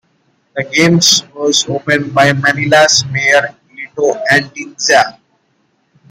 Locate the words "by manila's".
2.11-3.05